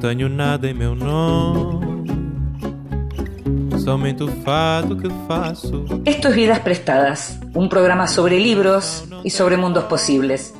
[0.00, 0.68] Tenho nada.
[6.06, 10.54] Esto es Vidas Prestadas, un programa sobre libros y sobre mundos posibles.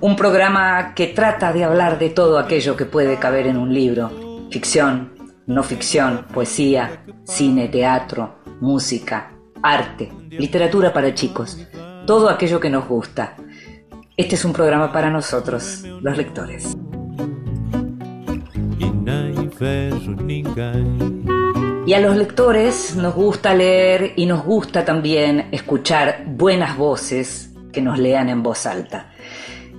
[0.00, 4.10] Un programa que trata de hablar de todo aquello que puede caber en un libro.
[4.50, 5.14] Ficción,
[5.46, 11.58] no ficción, poesía, cine, teatro, música, arte, literatura para chicos.
[12.06, 13.36] Todo aquello que nos gusta.
[14.18, 16.76] Este es un programa para nosotros, los lectores.
[21.84, 27.80] Y a los lectores nos gusta leer y nos gusta también escuchar buenas voces que
[27.80, 29.12] nos lean en voz alta.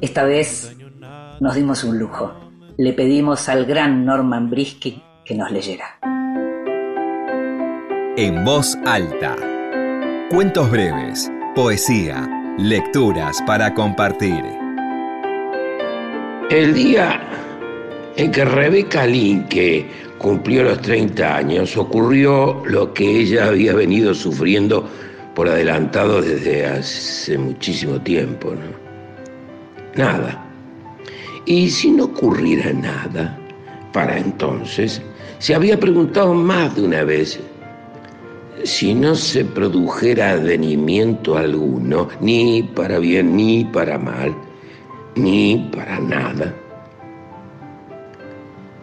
[0.01, 0.75] Esta vez
[1.39, 2.33] nos dimos un lujo.
[2.77, 5.99] Le pedimos al gran Norman Brisky que nos leyera.
[8.17, 9.35] En voz alta.
[10.29, 14.43] Cuentos breves, poesía, lecturas para compartir.
[16.49, 17.42] El día
[18.15, 19.85] en que Rebeca Linke
[20.17, 24.87] cumplió los 30 años, ocurrió lo que ella había venido sufriendo
[25.35, 28.51] por adelantado desde hace muchísimo tiempo.
[28.51, 30.03] ¿no?
[30.03, 30.45] Nada.
[31.45, 33.37] Y si no ocurriera nada,
[33.91, 35.01] para entonces,
[35.39, 37.39] se había preguntado más de una vez
[38.63, 44.33] si no se produjera advenimiento alguno, ni para bien ni para mal,
[45.15, 46.53] ni para nada.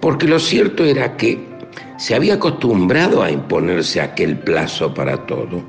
[0.01, 1.39] Porque lo cierto era que
[1.99, 5.63] se había acostumbrado a imponerse aquel plazo para todo,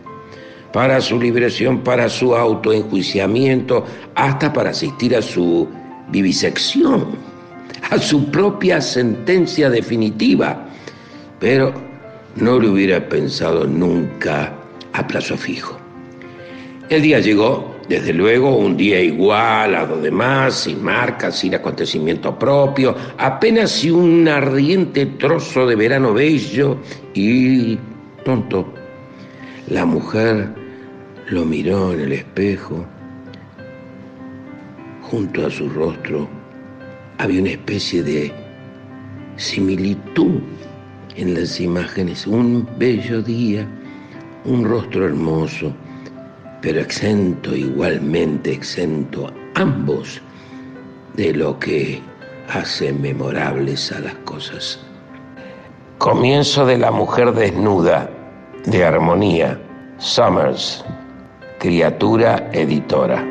[0.71, 5.67] para su liberación, para su autoenjuiciamiento, hasta para asistir a su
[6.09, 7.07] vivisección,
[7.89, 10.65] a su propia sentencia definitiva.
[11.39, 11.73] Pero
[12.35, 14.53] no lo hubiera pensado nunca
[14.93, 15.77] a plazo fijo.
[16.89, 22.39] El día llegó, desde luego, un día igual a los demás, sin marcas, sin acontecimiento
[22.39, 26.77] propio, apenas si un ardiente trozo de verano bello
[27.13, 27.77] y
[28.23, 28.73] tonto.
[29.67, 30.53] La mujer
[31.27, 32.85] lo miró en el espejo.
[35.01, 36.29] Junto a su rostro
[37.17, 38.31] había una especie de
[39.35, 40.39] similitud
[41.17, 42.25] en las imágenes.
[42.25, 43.67] Un bello día,
[44.45, 45.73] un rostro hermoso,
[46.61, 50.21] pero exento, igualmente exento, ambos
[51.15, 52.01] de lo que
[52.49, 54.79] hace memorables a las cosas.
[55.97, 58.09] Comienzo de la mujer desnuda,
[58.65, 59.59] de armonía,
[59.97, 60.83] Summers,
[61.59, 63.23] criatura editora.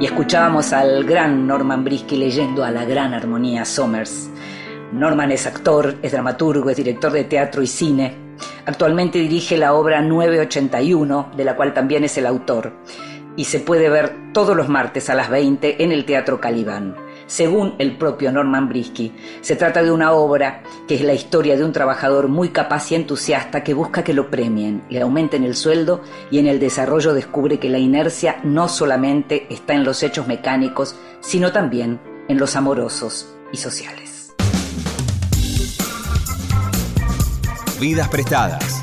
[0.00, 4.30] Y escuchábamos al gran Norman Brisky leyendo a la gran armonía Somers.
[4.92, 8.29] Norman es actor, es dramaturgo, es director de teatro y cine.
[8.66, 12.72] Actualmente dirige la obra 981, de la cual también es el autor,
[13.36, 16.96] y se puede ver todos los martes a las 20 en el Teatro Calibán.
[17.26, 21.64] Según el propio Norman Brisky, se trata de una obra que es la historia de
[21.64, 26.02] un trabajador muy capaz y entusiasta que busca que lo premien, le aumenten el sueldo
[26.32, 30.96] y en el desarrollo descubre que la inercia no solamente está en los hechos mecánicos,
[31.20, 34.19] sino también en los amorosos y sociales.
[37.80, 38.82] Vidas prestadas.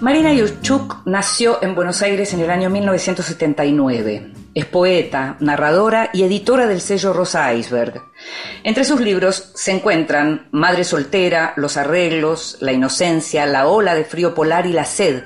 [0.00, 4.32] Marina Yuchuk nació en Buenos Aires en el año 1979.
[4.52, 8.02] Es poeta, narradora y editora del sello Rosa Iceberg.
[8.64, 14.34] Entre sus libros se encuentran Madre soltera, Los arreglos, La inocencia, La ola de frío
[14.34, 15.22] polar y La sed,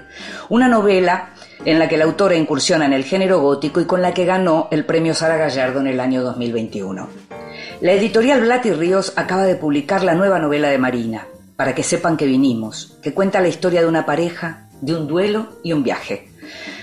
[0.51, 1.31] una novela
[1.65, 4.69] en la que la autora incursiona en el género gótico y con la que ganó
[4.71, 7.09] el premio Sara Gallardo en el año 2021.
[7.81, 11.83] La editorial Blat y Ríos acaba de publicar la nueva novela de Marina, para que
[11.83, 15.83] sepan que vinimos, que cuenta la historia de una pareja, de un duelo y un
[15.83, 16.29] viaje.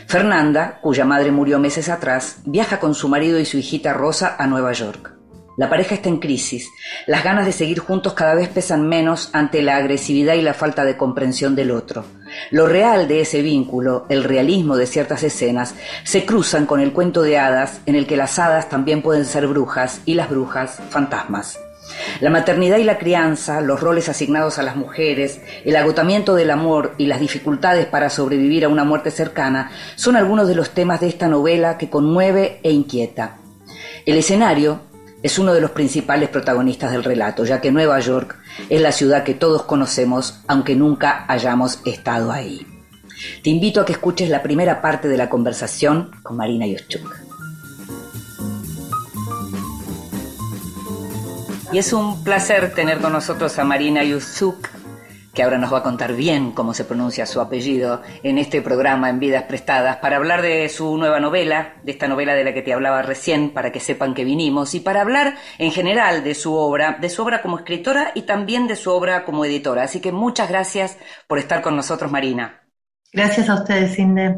[0.07, 4.47] Fernanda, cuya madre murió meses atrás, viaja con su marido y su hijita Rosa a
[4.47, 5.20] Nueva York.
[5.61, 6.71] La pareja está en crisis.
[7.05, 10.83] Las ganas de seguir juntos cada vez pesan menos ante la agresividad y la falta
[10.85, 12.03] de comprensión del otro.
[12.49, 17.21] Lo real de ese vínculo, el realismo de ciertas escenas, se cruzan con el cuento
[17.21, 21.59] de hadas en el que las hadas también pueden ser brujas y las brujas fantasmas.
[22.21, 26.95] La maternidad y la crianza, los roles asignados a las mujeres, el agotamiento del amor
[26.97, 31.07] y las dificultades para sobrevivir a una muerte cercana son algunos de los temas de
[31.09, 33.37] esta novela que conmueve e inquieta.
[34.07, 34.89] El escenario
[35.23, 38.37] es uno de los principales protagonistas del relato, ya que Nueva York
[38.69, 42.65] es la ciudad que todos conocemos, aunque nunca hayamos estado ahí.
[43.43, 47.31] Te invito a que escuches la primera parte de la conversación con Marina Yoschuk.
[51.71, 54.67] Y es un placer tener con nosotros a Marina Yusuk,
[55.33, 59.09] que ahora nos va a contar bien cómo se pronuncia su apellido en este programa
[59.09, 62.61] en Vidas Prestadas, para hablar de su nueva novela, de esta novela de la que
[62.61, 66.53] te hablaba recién, para que sepan que vinimos, y para hablar en general de su
[66.53, 69.83] obra, de su obra como escritora y también de su obra como editora.
[69.83, 70.97] Así que muchas gracias
[71.27, 72.63] por estar con nosotros, Marina.
[73.13, 74.35] Gracias a ustedes, Inde.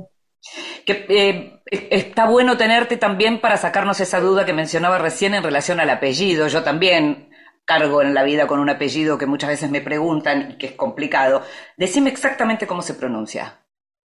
[0.85, 5.79] Que, eh, está bueno tenerte también para sacarnos esa duda que mencionaba recién en relación
[5.79, 6.47] al apellido.
[6.47, 7.29] Yo también
[7.65, 10.71] cargo en la vida con un apellido que muchas veces me preguntan y que es
[10.73, 11.43] complicado.
[11.77, 13.59] Decime exactamente cómo se pronuncia.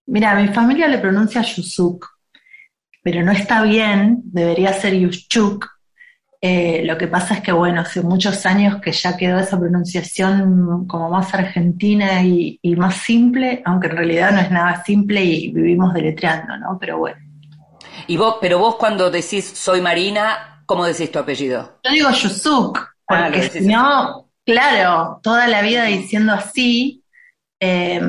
[0.07, 2.07] Mira, mi familia le pronuncia Yusuk,
[3.03, 5.67] pero no está bien, debería ser Yushchuk.
[6.41, 10.87] Eh, lo que pasa es que, bueno, hace muchos años que ya quedó esa pronunciación
[10.87, 15.53] como más argentina y, y más simple, aunque en realidad no es nada simple y
[15.53, 16.79] vivimos deletreando, ¿no?
[16.81, 17.21] Pero bueno.
[18.07, 21.81] Y vos, pero vos cuando decís soy Marina, ¿cómo decís tu apellido?
[21.85, 22.79] Yo digo Yusuk,
[23.09, 27.03] porque si no, claro, toda la vida diciendo así,
[27.61, 28.01] eh,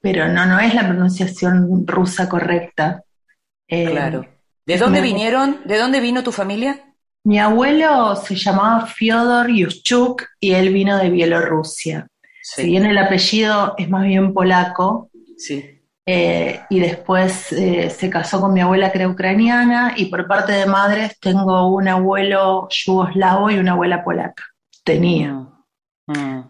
[0.00, 3.02] pero no, no es la pronunciación rusa correcta.
[3.68, 4.26] Eh, Claro.
[4.66, 5.60] ¿De dónde vinieron?
[5.64, 6.94] ¿De dónde vino tu familia?
[7.24, 12.06] Mi abuelo se llamaba Fyodor Yushchuk y él vino de Bielorrusia.
[12.42, 15.79] Si bien el apellido es más bien polaco, sí.
[16.06, 20.52] Eh, y después eh, se casó con mi abuela que era ucraniana, y por parte
[20.52, 24.44] de madres tengo un abuelo yugoslavo y una abuela polaca.
[24.84, 25.46] Tenía.
[26.06, 26.40] Mm.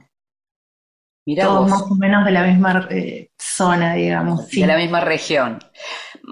[1.27, 1.71] Mirá Todos vos.
[1.71, 4.47] más o menos de la misma eh, zona, digamos.
[4.49, 4.61] sí.
[4.61, 5.59] de la misma región.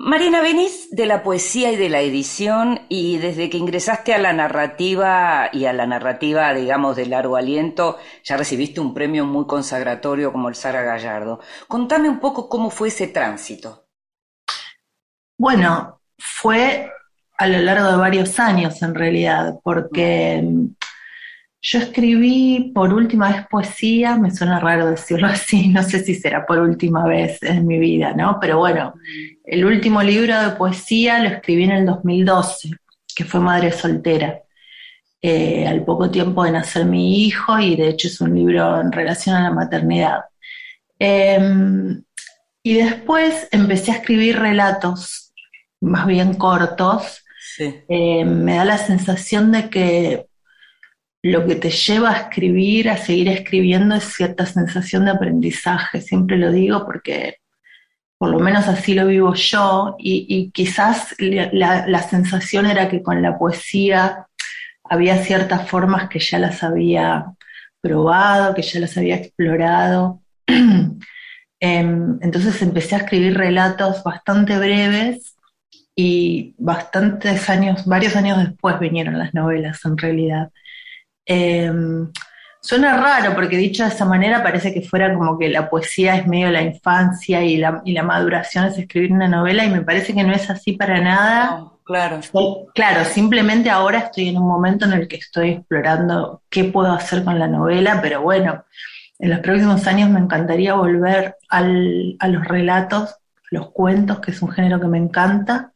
[0.01, 4.33] Marina, venís de la poesía y de la edición y desde que ingresaste a la
[4.33, 10.31] narrativa y a la narrativa, digamos, de largo aliento, ya recibiste un premio muy consagratorio
[10.31, 11.41] como el Sara Gallardo.
[11.67, 13.89] Contame un poco cómo fue ese tránsito.
[15.37, 16.93] Bueno, fue
[17.37, 20.45] a lo largo de varios años en realidad, porque
[21.61, 26.47] yo escribí por última vez poesía, me suena raro decirlo así, no sé si será
[26.47, 28.39] por última vez en mi vida, ¿no?
[28.41, 28.95] Pero bueno,
[29.45, 32.71] el último libro de poesía lo escribí en el 2012,
[33.15, 34.41] que fue Madre Soltera,
[35.21, 38.93] eh, al poco tiempo de nacer mi hijo y de hecho es un libro en
[38.93, 40.21] relación a la maternidad.
[40.99, 42.03] Em,
[42.63, 45.33] y después empecé a escribir relatos
[45.81, 47.25] más bien cortos,
[47.57, 47.75] Sí.
[47.89, 50.28] eh, me da la sensación de que
[51.23, 56.01] lo que te lleva a escribir, a seguir escribiendo, es cierta sensación de aprendizaje.
[56.01, 57.37] Siempre lo digo porque
[58.19, 63.03] por lo menos así lo vivo yo y, quizás la, la- la sensación era que
[63.03, 64.27] con la poesía
[64.85, 67.27] había ciertas formas que ya las había
[67.81, 70.23] probado, que ya las había explorado.
[71.61, 75.35] Em, entonces empecé a escribir relatos bastante breves
[75.97, 80.51] y bastantes años, varios años después vinieron las novelas en realidad.
[81.29, 81.71] Eh,
[82.61, 86.27] suena raro porque dicho de esa manera parece que fuera como que la poesía es
[86.27, 90.15] medio la infancia y la, y la maduración es escribir una novela y me parece
[90.15, 91.59] que no es así para nada.
[91.59, 92.21] No, claro.
[92.75, 97.25] Claro, simplemente ahora estoy en un momento en el que estoy explorando qué puedo hacer
[97.25, 98.65] con la novela, pero bueno,
[99.19, 103.17] en los próximos años me encantaría volver al- a los relatos,
[103.51, 105.73] los cuentos, que es un género que me encanta.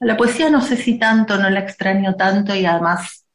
[0.00, 3.25] A la poesía no sé si tanto, no la extraño tanto y además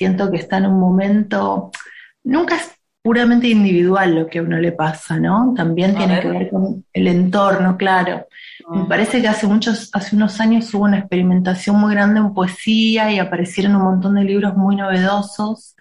[0.00, 1.70] siento que está en un momento,
[2.24, 2.70] nunca es
[3.02, 5.52] puramente individual lo que a uno le pasa, ¿no?
[5.54, 6.22] También A tiene ver.
[6.22, 8.26] que ver con el entorno, claro.
[8.70, 13.12] Me parece que hace muchos, hace unos años hubo una experimentación muy grande en poesía
[13.12, 15.76] y aparecieron un montón de libros muy novedosos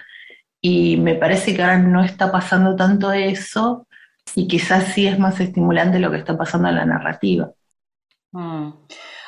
[0.59, 3.87] y me parece que ahora no está pasando tanto eso
[4.35, 7.51] y quizás sí es más estimulante lo que está pasando en la narrativa.
[8.33, 8.71] Mm.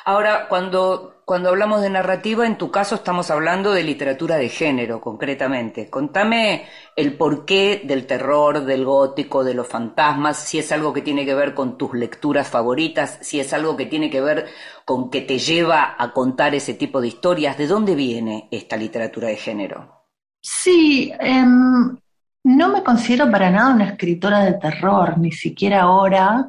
[0.04, 5.00] Ahora, cuando, cuando hablamos de narrativa, en tu caso estamos hablando de literatura de género,
[5.00, 5.88] concretamente.
[5.88, 6.66] Contame
[6.96, 11.34] el porqué del terror, del gótico, de los fantasmas, si es algo que tiene que
[11.34, 14.46] ver con tus lecturas favoritas, si es algo que tiene que ver
[14.84, 17.56] con que te lleva a contar ese tipo de historias.
[17.56, 20.08] ¿De dónde viene esta literatura de género?
[20.40, 21.96] Sí, em,
[22.42, 26.48] no me considero para nada una escritora de terror, ni siquiera ahora.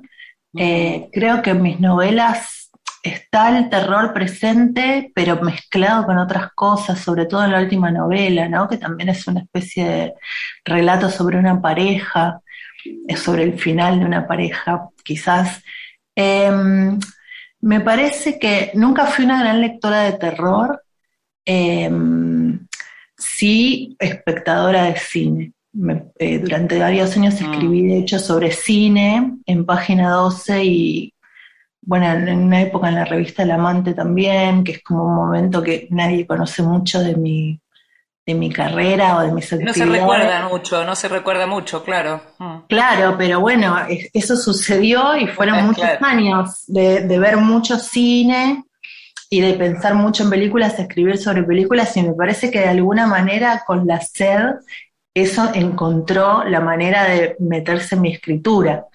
[0.55, 2.62] Eh, creo que mis novelas
[3.03, 8.47] está el terror presente, pero mezclado con otras cosas, sobre todo en la última novela,
[8.47, 8.67] ¿no?
[8.69, 10.13] Que también es una especie de
[10.63, 12.39] relato sobre una pareja,
[13.17, 15.61] sobre el final de una pareja, quizás.
[16.15, 16.97] Em,
[17.61, 20.81] me parece que nunca fui una gran lectora de terror,
[21.45, 22.65] em,
[23.17, 25.51] sí espectadora de cine.
[25.73, 27.45] Me- eh, durante varios años Mm.
[27.51, 31.12] escribí, de hecho, sobre cine en Página 12 y,
[31.85, 35.61] bueno, en una época en la revista El Amante también, que es como un momento
[35.61, 37.59] que nadie conoce mucho de mi,
[38.25, 39.77] de mi carrera o de mis actividades.
[39.77, 42.21] No se recuerda mucho, no se recuerda mucho, claro.
[42.39, 42.57] Mm.
[42.67, 43.75] Claro, pero bueno,
[44.13, 48.63] eso sucedió y fueron muchos años de, de, ver mucho cine
[49.29, 53.07] y de pensar mucho en películas, escribir sobre películas y me parece que de alguna
[53.07, 54.41] manera con la sed
[55.13, 58.87] eso encontró la manera de meterse en mi escritura.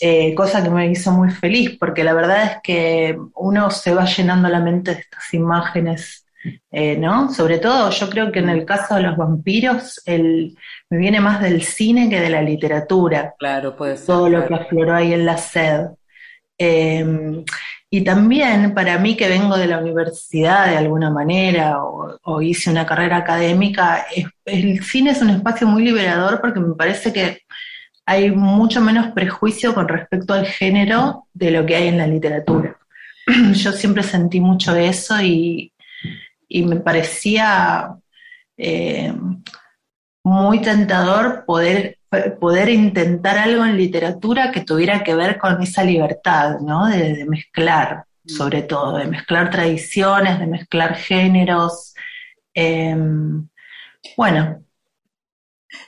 [0.00, 4.04] Eh, cosa que me hizo muy feliz, porque la verdad es que uno se va
[4.04, 6.26] llenando la mente de estas imágenes,
[6.70, 7.32] eh, ¿no?
[7.32, 10.56] Sobre todo, yo creo que en el caso de los vampiros, el,
[10.90, 13.34] me viene más del cine que de la literatura.
[13.38, 14.06] Claro, puede ser.
[14.06, 15.86] Todo lo que afloró ahí en la sed.
[16.58, 17.44] Em,
[17.90, 22.86] y también para mí que vengo de la universidad de alguna manera o, hice una
[22.86, 24.06] carrera académica,
[24.44, 27.42] el cine es un espacio muy liberador porque me parece que
[28.06, 32.78] hay mucho menos prejuicio con respecto al género de lo que hay en la literatura.
[33.52, 35.72] Yo siempre sentí mucho eso y,
[36.48, 37.96] me parecía
[38.56, 39.12] eh,
[40.22, 41.98] muy tentador poder,
[42.40, 46.86] poder intentar algo en literatura que tuviera que ver con esa libertad, ¿no?
[46.86, 51.94] De, mezclar, sobre todo, de mezclar tradiciones, de mezclar géneros.
[52.54, 53.48] Em,
[54.16, 54.65] bueno,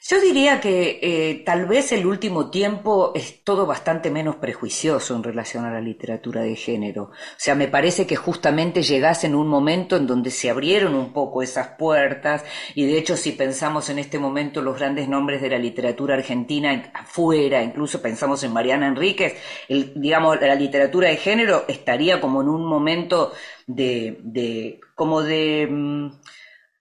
[0.09, 5.23] yo diría que eh, tal vez el último tiempo es todo bastante menos prejuicioso en
[5.23, 7.05] relación a la literatura de género.
[7.05, 11.13] O sea, me parece que justamente llegase en un momento en donde se abrieron un
[11.13, 15.51] poco esas puertas y de hecho si pensamos en este momento los grandes nombres de
[15.51, 19.37] la literatura argentina afuera, incluso pensamos en Mariana Enríquez,
[19.69, 23.33] el, digamos, la literatura de género estaría como en un momento
[23.67, 25.69] de, de como de...
[25.71, 26.11] Mm,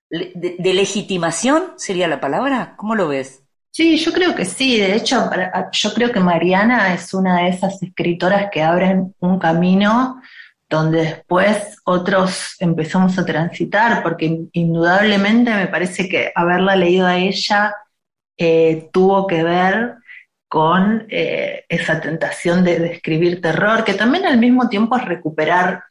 [0.09, 2.75] de, legitimación sería la palabra.
[2.77, 3.43] ¿Cómo lo ves?
[3.71, 4.79] Sí, yo creo que sí.
[4.79, 5.29] De hecho,
[5.71, 10.21] yo creo que Mariana es una de esas escritoras que abren un camino
[10.69, 17.73] donde después otros empezamos a transitar, porque indudablemente me parece que haberla leído a ella
[18.37, 19.95] eh, tuvo que ver
[20.47, 25.83] con eh, esa tentación de, de, escribir terror, que también al mismo tiempo es recuperar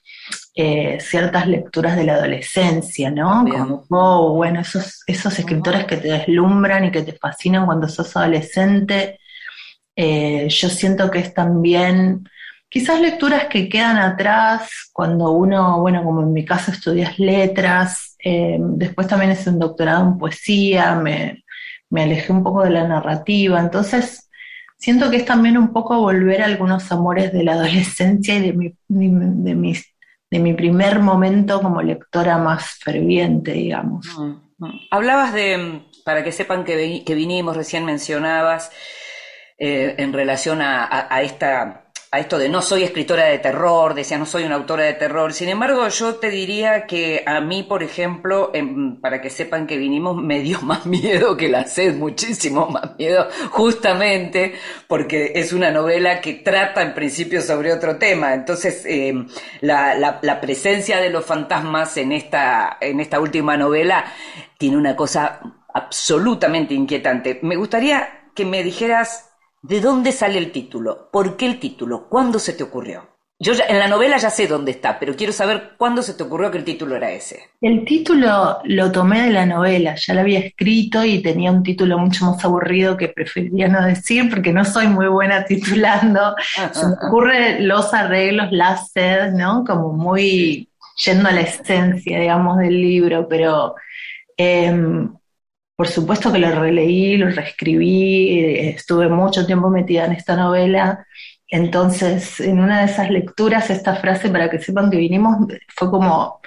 [0.58, 3.44] eh, ciertas lecturas de la adolescencia, ¿no?
[3.46, 8.16] Como, oh, bueno, esos, esos escritores que te deslumbran y que te fascinan cuando sos
[8.16, 9.20] adolescente.
[9.94, 12.26] Eh, yo siento que es también,
[12.70, 18.56] quizás lecturas que quedan atrás cuando uno, bueno, como en mi caso estudias letras, eh,
[18.58, 21.44] después también hice un doctorado en poesía, me,
[21.90, 24.25] me alejé un poco de la narrativa, entonces
[24.76, 28.52] siento que es también un poco volver a algunos amores de la adolescencia y de,
[28.52, 29.96] mi, de mis
[30.30, 34.06] de mi primer momento como lectora más ferviente, digamos.
[34.18, 34.80] Mm, mm.
[34.90, 38.70] Hablabas de, para que sepan que, que vinimos, recién mencionabas,
[39.58, 44.26] eh, en relación a, esta a esto de no soy escritora de terror, decía no
[44.26, 45.32] soy una autora de terror.
[45.32, 48.52] Sin embargo, yo te diría que a mí, por ejemplo,
[49.00, 53.28] para que sepan que vinimos, me dio más miedo que la sed, muchísimo más miedo,
[53.50, 54.54] justamente
[54.86, 58.34] porque es una novela que trata en principio sobre otro tema.
[58.34, 59.26] Entonces, em,
[59.60, 64.04] la, la, presencia de los fantasmas en esta, en esta última novela
[64.58, 65.40] tiene una cosa
[65.74, 67.40] absolutamente inquietante.
[67.42, 69.35] Me gustaría que me dijeras
[69.68, 71.08] ¿De dónde sale el título?
[71.10, 72.08] ¿Por qué el título?
[72.08, 73.08] ¿Cuándo se te ocurrió?
[73.40, 76.52] Yo en la novela ya sé dónde está, pero quiero saber cuándo se te ocurrió
[76.52, 77.50] que el título era ese.
[77.60, 81.98] El título lo tomé de la novela, ya lo había escrito y tenía un título
[81.98, 86.36] mucho más aburrido que preferiría no decir porque no soy muy buena titulando.
[86.72, 89.64] se me ocurren los arreglos, la sed, ¿no?
[89.64, 90.70] Como muy
[91.04, 93.74] yendo a la esencia, digamos, del libro, pero
[94.36, 95.12] em,
[95.76, 101.06] por supuesto que lo releí, lo reescribí, estuve mucho tiempo metida en esta novela.
[101.48, 105.36] Entonces, en una de esas lecturas, esta frase, para que sepan que vinimos,
[105.68, 106.40] fue como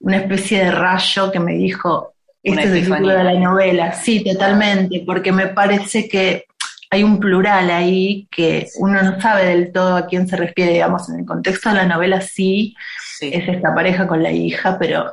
[0.00, 3.92] una especie de rayo que me dijo, este es el título de la novela.
[3.94, 6.44] Sí, totalmente, porque me parece que
[6.90, 11.08] hay un plural ahí que uno no sabe del todo a quién se refiere, digamos,
[11.08, 12.74] en el contexto de la novela sí.
[13.20, 15.12] es esta pareja con la hija, pero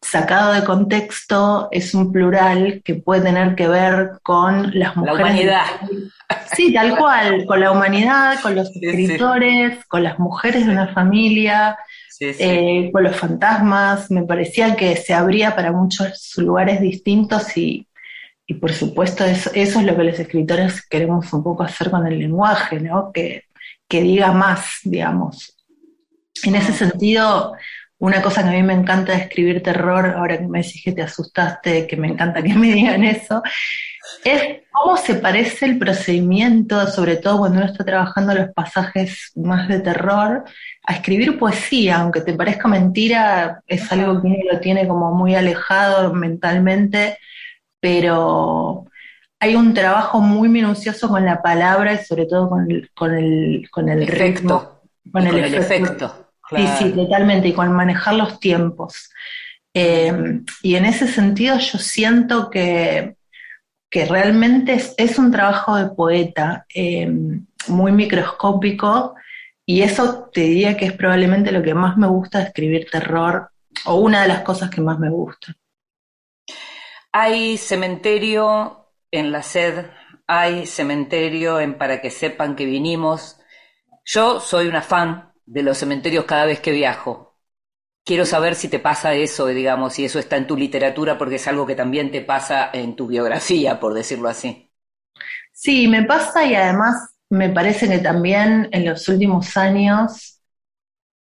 [0.00, 5.18] sacado de contexto es un plural que puede tener que ver con las mujeres.
[5.18, 5.64] La humanidad.
[6.54, 11.78] Sí, tal cual, con la humanidad, con los escritores, con las mujeres de una familia,
[12.20, 14.10] eh, con los fantasmas.
[14.10, 17.86] Me parecía que se abría para muchos lugares distintos y,
[18.46, 22.06] y por supuesto eso, eso, es lo que los escritores queremos un poco hacer con
[22.06, 23.10] el lenguaje, ¿no?
[23.12, 23.44] Que,
[23.88, 25.54] que diga más, digamos.
[26.44, 26.76] En ese ah.
[26.76, 27.54] sentido,
[27.98, 30.92] una cosa que a mí me encanta de escribir terror, ahora que me decís que
[30.92, 33.42] te asustaste, que me encanta que me digan eso,
[34.24, 39.68] es cómo se parece el procedimiento, sobre todo cuando uno está trabajando los pasajes más
[39.68, 40.44] de terror,
[40.84, 45.34] a escribir poesía, aunque te parezca mentira, es algo que uno lo tiene como muy
[45.34, 47.18] alejado mentalmente,
[47.80, 48.86] pero
[49.40, 53.68] hay un trabajo muy minucioso con la palabra y sobre todo con el, con el,
[53.70, 54.82] con el efecto.
[55.12, 56.27] con, el, efecto.
[56.50, 59.10] Sí, sí, totalmente, y con manejar los tiempos.
[59.74, 63.16] Eh, y en ese sentido yo siento que,
[63.90, 67.10] que realmente es, un trabajo de poeta eh,
[67.68, 69.14] muy microscópico
[69.66, 73.50] y eso te diría que es probablemente lo que más me gusta de escribir terror
[73.84, 75.54] o una de las cosas que más me gusta.
[77.12, 79.86] Hay cementerio en la sed,
[80.26, 83.38] hay cementerio en Para que sepan que vinimos.
[84.04, 87.36] Yo soy una fan de los cementerios cada vez que viajo.
[88.04, 91.48] Quiero saber si te pasa eso, digamos, si eso está en tu literatura, porque es
[91.48, 94.70] algo que también te pasa en tu biografía, por decirlo así.
[95.52, 100.40] Sí, me pasa y además me parece que también en los últimos años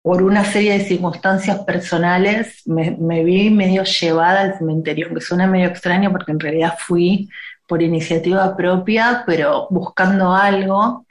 [0.03, 5.69] por una serie de circunstancias personales, me, vi medio llevada al cementerio, que suena medio
[5.69, 7.29] extraño porque en realidad fui
[7.67, 11.07] por iniciativa propia, pero buscando algo,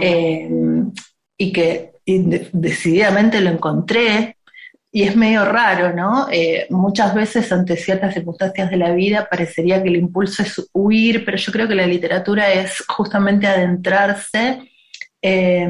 [0.00, 0.50] eh,
[1.36, 4.36] y que decididamente lo encontré,
[4.96, 6.26] y es medio raro, ¿no?
[6.30, 11.22] Eh, muchas veces ante ciertas circunstancias de la vida parecería que el impulso es huir,
[11.22, 14.72] pero yo creo que la literatura es justamente adentrarse.
[15.20, 15.68] Eh,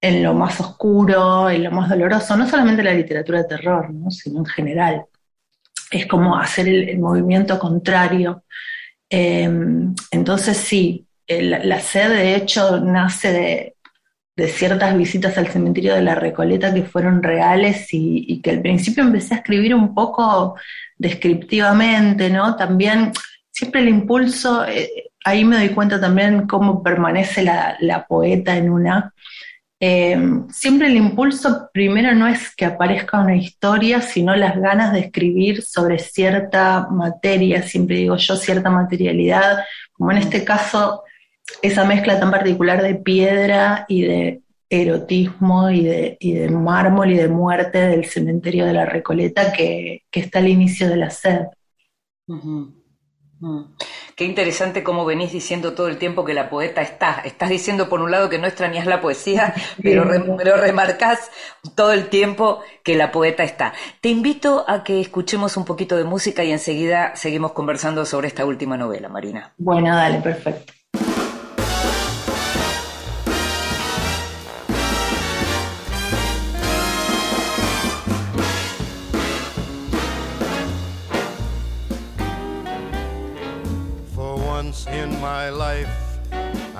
[0.00, 4.40] en lo más oscuro, en lo más doloroso, no solamente la literatura de terror, sino
[4.40, 5.04] en general.
[5.90, 8.44] Es como hacer el, movimiento contrario.
[9.08, 13.75] Em, entonces sí, la sed de hecho nace de,
[14.36, 19.34] ciertas visitas al cementerio de la Recoleta que fueron reales y, que al principio empecé
[19.34, 20.56] a escribir un poco
[20.98, 22.56] descriptivamente, ¿no?
[22.56, 23.12] También
[23.50, 28.70] siempre el impulso, eh, ahí me doy cuenta también cómo permanece la, la poeta en
[28.70, 29.14] una
[29.78, 30.18] eh,
[30.50, 35.62] siempre el impulso primero no es que aparezca una historia, sino las ganas de escribir
[35.62, 41.02] sobre cierta materia, siempre digo yo, cierta materialidad, como en este caso,
[41.62, 47.28] esa mezcla tan particular de piedra y de erotismo y de, de mármol y de
[47.28, 51.40] muerte del cementerio de la Recoleta que, está al inicio de la sed.
[52.26, 52.86] Mm.
[54.16, 57.20] Qué interesante cómo venís diciendo todo el tiempo que la poeta está.
[57.24, 61.30] Estás diciendo por un lado que no extrañas la poesía, pero, remarcás
[61.74, 63.74] todo el tiempo que la poeta está.
[64.00, 68.46] Te invito a que escuchemos un poquito de música y enseguida seguimos conversando sobre esta
[68.46, 69.52] última novela, Marina.
[69.58, 70.72] Bueno, dale, perfecto.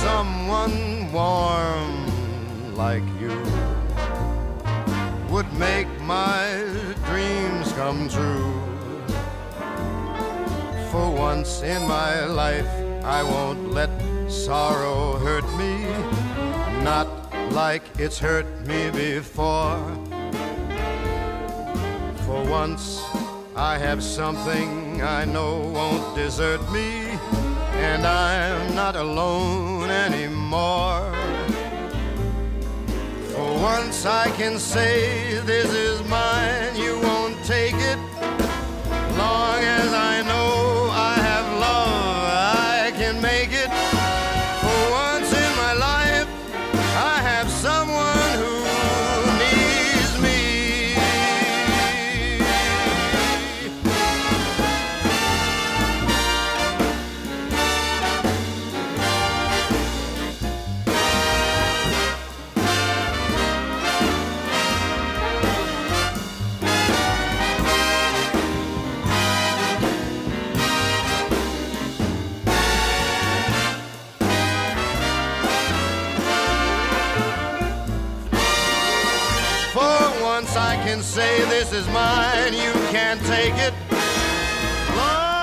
[0.00, 1.92] someone warm
[2.74, 3.36] like you
[5.28, 6.42] would make my
[7.08, 8.54] dreams come true.
[10.90, 12.72] For once in my life,
[13.04, 13.90] I won't let
[14.28, 15.74] sorrow hurt me,
[16.82, 17.08] not
[17.52, 19.78] like it's hurt me before.
[22.24, 23.02] For once,
[23.54, 26.88] I have something I know won't desert me,
[27.90, 31.12] and I'm not alone anymore.
[33.34, 37.98] For once I can say this is mine, you won't take it,
[39.18, 40.69] long as I know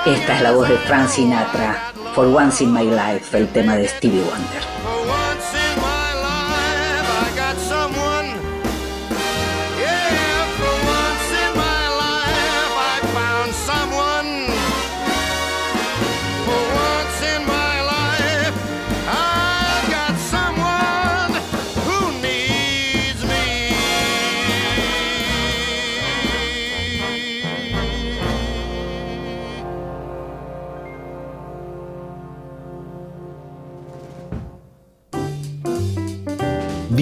[0.06, 3.88] Esta es la voz de Frank Sinatra, For Once in My Life, el tema de
[3.88, 4.77] Stevie Wonder.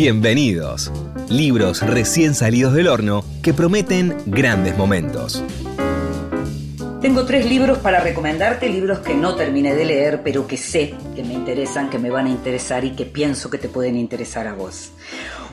[0.05, 0.91] Bienvenidos.
[1.29, 5.43] Libros recién salidos del horno que prometen grandes momentos.
[7.01, 11.23] Tengo tres libros para recomendarte, libros que no terminé de leer, pero que sé que
[11.23, 14.53] me interesan, que me van a interesar y que pienso que te pueden interesar a
[14.53, 14.91] vos.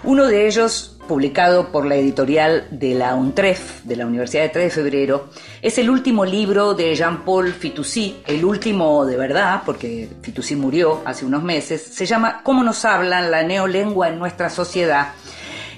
[0.04, 4.64] Uno de ellos, publicado por la editorial de la UNTREF, de la Universidad de 3
[4.64, 5.28] de Febrero,
[5.60, 11.26] es el último libro de Jean-Paul Fitoussi, el último de verdad, porque Fitoussi murió hace
[11.26, 11.82] unos meses.
[11.82, 15.08] Se llama ¿Cómo nos hablan la neolengua en nuestra sociedad?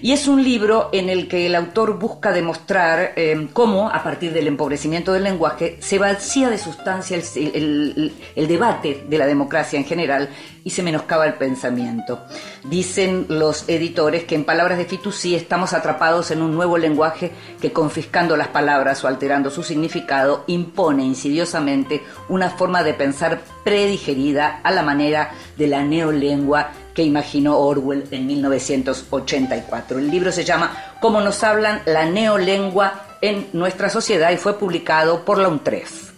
[0.04, 4.32] Y es un libro en el que el autor busca demostrar eh, cómo, a partir
[4.34, 9.84] del empobrecimiento del lenguaje, se vacía de sustancia el, el, debate de la democracia en
[9.86, 10.28] general
[10.64, 12.24] y se menoscaba el pensamiento.
[12.64, 17.72] Dicen los editores que en palabras de Fitoussi estamos atrapados en un nuevo lenguaje que
[17.72, 24.70] confiscando las palabras o alterando su significado impone insidiosamente una forma de pensar predigerida a
[24.70, 29.98] la manera de la neolengua que imaginó Orwell en 1984.
[29.98, 35.24] El libro se llama Cómo nos hablan la neolengua en nuestra sociedad y fue publicado
[35.24, 36.13] por la UNTREF.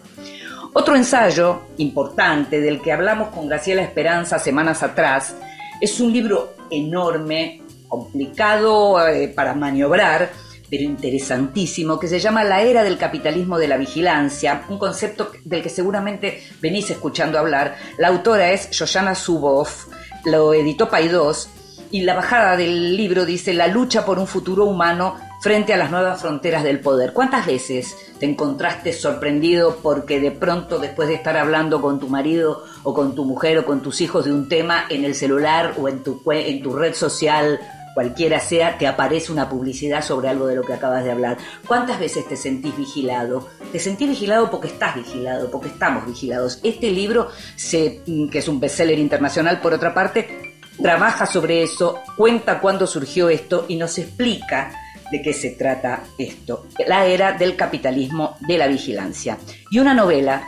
[0.78, 5.34] Otro ensayo importante del que hablamos con Graciela Esperanza semanas atrás
[5.80, 10.30] es un libro enorme, complicado eh, para maniobrar,
[10.68, 15.62] pero interesantísimo, que se llama La Era del Capitalismo de la Vigilancia, un concepto del
[15.62, 17.76] que seguramente venís escuchando hablar.
[17.96, 19.86] La autora es Shoshana Zuboff,
[20.26, 21.48] lo editó Paidós,
[21.90, 25.90] y la bajada del libro dice La lucha por un futuro humano frente a las
[25.90, 27.14] nuevas fronteras del poder.
[27.14, 32.64] ¿Cuántas veces te encontraste sorprendido porque de pronto después de estar hablando con tu marido
[32.82, 35.88] o con tu mujer o con tus hijos de un tema en el celular o
[35.88, 37.60] en tu, en tu red social
[37.96, 41.38] cualquiera sea, te aparece una publicidad sobre algo de lo que acabas de hablar.
[41.66, 43.48] ¿Cuántas veces te sentís vigilado?
[43.72, 46.60] Te sentís vigilado porque estás vigilado, porque estamos vigilados.
[46.62, 52.60] Este libro, se, que es un bestseller internacional por otra parte, trabaja sobre eso, cuenta
[52.60, 54.72] cuándo surgió esto y nos explica
[55.10, 56.66] de qué se trata esto.
[56.86, 59.38] La era del capitalismo de la vigilancia.
[59.70, 60.42] Y una novela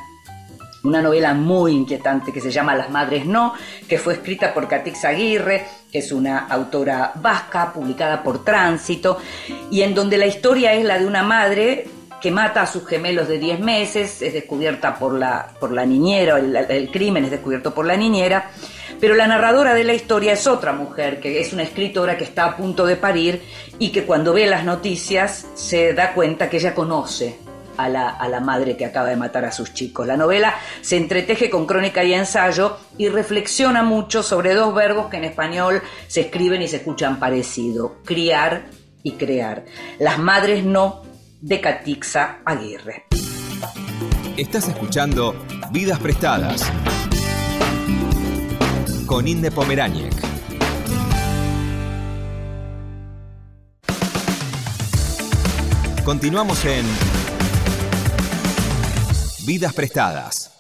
[0.85, 3.55] una novela muy inquietante que se llama Las Madres No,
[3.89, 9.19] que fue escrita por Catix Aguirre, que es una autora vasca, publicada por Tránsito,
[9.71, 11.89] y en donde la historia es la de una madre
[12.21, 16.39] que mata a sus gemelos de 10 meses, es descubierta por la, por la niñera,
[16.39, 18.51] el, el crimen es descubierto por la niñera,
[19.01, 22.45] pero la narradora de la historia es otra mujer, que es una escritora que está
[22.45, 23.43] a punto de parir
[23.79, 27.39] y que cuando ve las noticias se da cuenta que ella conoce
[27.77, 30.07] a la, madre que acaba de matar a sus chicos.
[30.07, 35.19] La novela se entreteje con crónica y ensayo y reflexiona mucho sobre dos verbos que
[35.19, 38.65] en español se escriben y se escuchan parecido, criar
[39.05, 39.65] y crear.
[40.01, 41.03] Las madres no
[41.41, 43.05] de Catixa Aguirre.
[44.37, 45.37] Estás escuchando
[45.71, 46.69] Vidas Prestadas
[49.09, 50.15] con Inde Pomeráñez.
[56.05, 56.85] Continuamos en
[59.47, 60.58] Vidas Prestadas.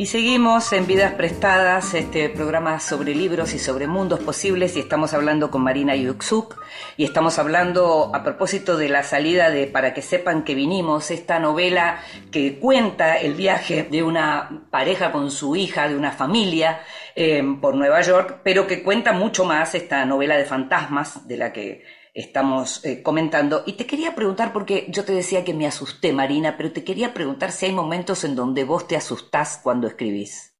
[0.00, 5.12] Y seguimos en Vidas Prestadas, este programa sobre libros y sobre mundos posibles, y estamos
[5.12, 6.56] hablando con Marina Yuxuk,
[6.96, 11.38] y estamos hablando a propósito de la salida de Para que sepan que vinimos, esta
[11.38, 12.00] novela
[12.32, 16.80] que cuenta el viaje de una pareja con su hija, de una familia
[17.14, 21.52] eh, por Nueva York, pero que cuenta mucho más esta novela de fantasmas de la
[21.52, 23.62] que estamos eh, comentando.
[23.66, 27.14] Y te quería preguntar, porque yo te decía que me asusté, Marina, pero te quería
[27.14, 30.54] preguntar si hay momentos en donde vos te asustás cuando escribís.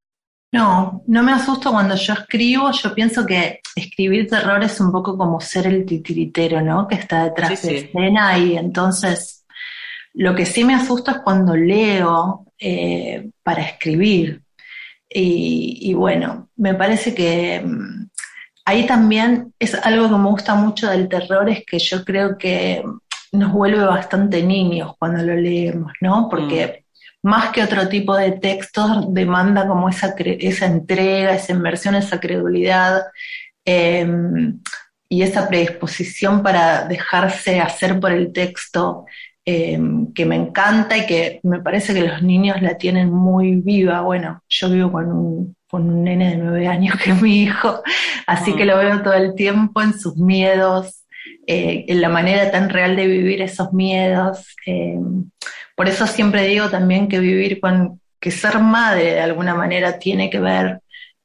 [0.52, 2.70] No, no me asusto cuando yo escribo.
[2.72, 6.88] Yo pienso que escribir terror es un poco como ser el titiritero, ¿no?
[6.88, 9.44] Que está detrás de escena y entonces
[10.14, 14.42] lo que sí me asusta es cuando leo eh, para escribir.
[15.12, 18.09] y, bueno, me parece que mm,
[18.70, 22.84] ahí también es algo que me gusta mucho del terror, es que yo creo que
[23.32, 26.28] nos vuelve bastante niños cuando lo leemos, ¿no?
[26.30, 26.84] Porque
[27.22, 27.28] mm.
[27.28, 33.02] más que otro tipo de textos demanda como esa, esa entrega, esa inversión, esa credulidad
[33.64, 34.60] em,
[35.08, 39.04] y esa predisposición para dejarse hacer por el texto
[39.50, 44.00] em, que me encanta y que me parece que los niños la tienen muy viva.
[44.02, 47.80] Bueno, yo vivo con un con un nene de nueve años que es mi hijo,
[48.26, 51.04] así que lo veo todo el tiempo en sus miedos,
[51.46, 54.56] eh, en la manera tan real de vivir esos miedos.
[54.66, 54.98] Eh,
[55.76, 60.28] por eso siempre digo también que vivir con, que ser madre de alguna manera tiene
[60.28, 60.80] que ver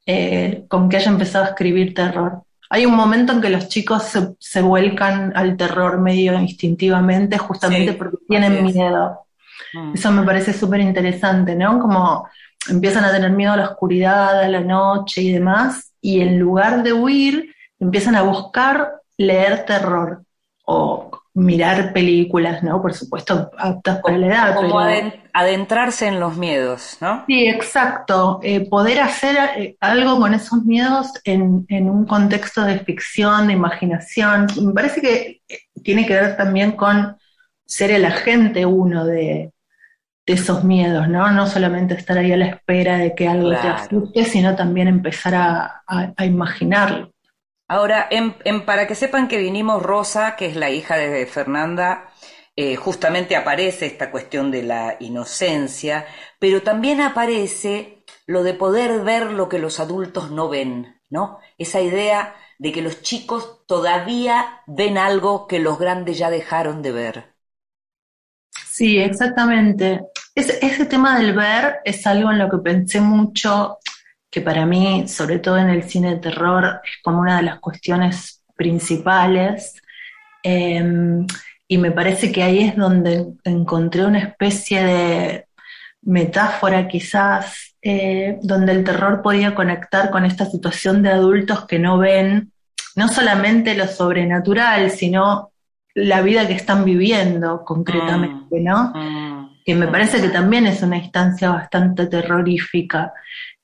[0.06, 2.42] eh, con que haya empezado a escribir terror.
[2.70, 4.04] Hay un momento en que los chicos
[4.38, 9.26] se, vuelcan al terror medio instintivamente, justamente porque tienen miedo.
[9.72, 9.94] Mm.
[9.94, 11.78] Eso me parece súper interesante, ¿no?
[11.78, 12.28] Como
[12.68, 16.82] empiezan a tener miedo a la oscuridad, a la noche y demás, y en lugar
[16.82, 20.22] de huir, empiezan a buscar leer terror
[20.64, 22.80] o mirar películas, ¿no?
[22.80, 24.54] Por supuesto, aptas para la edad.
[24.54, 24.80] Como
[25.34, 27.24] adentrarse en los miedos, ¿no?
[27.26, 28.40] Sí, exacto.
[28.42, 33.52] Eh, poder hacer eh, algo con esos miedos en, en, un contexto de ficción, de
[33.52, 34.46] imaginación.
[34.62, 37.18] Me parece que eh, tiene que ver también con
[37.66, 39.52] ser el agente uno de,
[40.26, 41.30] de esos miedos, ¿no?
[41.32, 45.34] No solamente estar ahí a la espera de que algo te asuste, sino también empezar
[45.34, 47.12] a, a imaginarlo.
[47.68, 52.10] Ahora, en, para que sepan que vinimos Rosa, que es la hija de Fernanda,
[52.54, 56.06] eh, justamente aparece esta cuestión de la inocencia,
[56.38, 61.38] pero también aparece lo de poder ver lo que los adultos no ven, ¿no?
[61.58, 66.92] Esa idea de que los chicos todavía ven algo que los grandes ya dejaron de
[66.92, 67.34] ver.
[68.64, 70.02] Sí, exactamente.
[70.34, 73.78] ese tema del ver es algo en lo que pensé mucho
[74.30, 77.60] que para mí, sobre todo en el cine de terror, es como una de las
[77.60, 79.74] cuestiones principales.
[80.42, 81.26] Em,
[81.68, 85.46] y me parece que ahí es donde encontré una especie de
[86.02, 91.98] metáfora quizás, eh, donde el terror podía conectar con esta situación de adultos que no
[91.98, 92.52] ven
[92.96, 95.52] no solamente lo sobrenatural, sino
[95.94, 98.92] la vida que están viviendo concretamente, ¿no?
[98.94, 103.12] Mm, mm, que me parece que también es una instancia bastante terrorífica.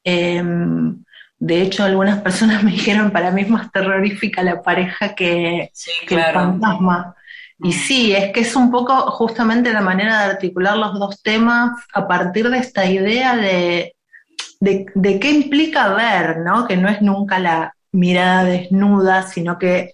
[0.05, 1.03] Em,
[1.38, 5.73] de hecho, algunas personas me dijeron, para mí es más terrorífica la pareja que,
[6.09, 7.17] el fantasma.
[7.59, 7.73] Y mm.
[7.73, 12.07] sí, es que es un poco justamente la manera de articular los dos temas a
[12.07, 13.95] partir de esta idea de,
[14.61, 16.67] de, qué implica ver, ¿no?
[16.67, 19.93] Que no es nunca la mirada desnuda, sino que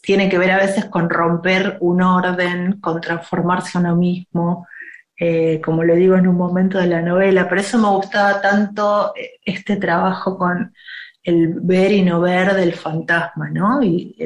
[0.00, 4.66] tiene que ver a veces con romper un orden, con transformarse a uno mismo,
[5.20, 7.48] eh, como lo digo en un momento de la novela.
[7.48, 10.74] Por eso me gustaba tanto eh, este trabajo con
[11.22, 13.82] el ver y no ver del fantasma, ¿no?
[13.82, 14.16] Y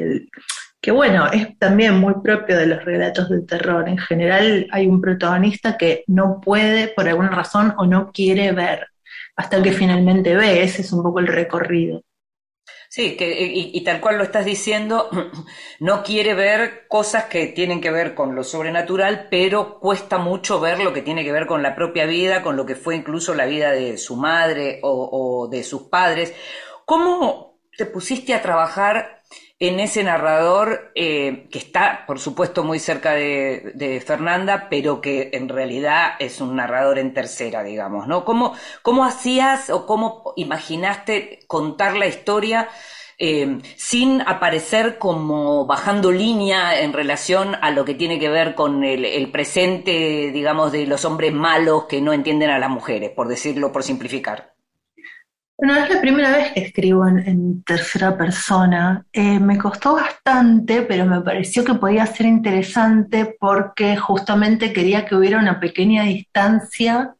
[0.81, 3.89] que bueno, es también muy propio de los relatos de terror.
[3.89, 8.87] En general hay un protagonista que no puede, por alguna razón, o no quiere ver,
[9.35, 12.03] hasta que finalmente ve, ese es un poco el recorrido.
[12.95, 15.09] Sí, que, y, tal cual lo estás diciendo,
[15.81, 20.79] no quiere ver cosas que tienen que ver con lo sobrenatural, pero cuesta mucho ver
[20.79, 23.47] lo que tiene que ver con la propia vida, con lo que fue incluso la
[23.47, 26.33] vida de su madre o de sus padres.
[26.85, 29.23] ¿Cómo te pusiste a trabajar
[29.59, 35.47] en ese narrador eh, que está, por supuesto, muy cerca de, Fernanda, pero que en
[35.47, 38.25] realidad es un narrador en tercera, digamos, ¿no?
[38.25, 42.67] ¿Cómo, cómo hacías o cómo imaginaste contar la historia
[43.17, 48.83] eh, sin aparecer como bajando línea en relación a lo que tiene que ver con
[48.83, 53.71] el presente, digamos, de los hombres malos que no entienden a las mujeres, por decirlo,
[53.71, 54.54] por simplificar?
[55.57, 59.05] Bueno, es la primera vez que escribo en, tercera persona.
[59.13, 65.15] Eh, me costó bastante, pero me pareció que podía ser interesante porque justamente quería que
[65.15, 67.15] hubiera una pequeña distancia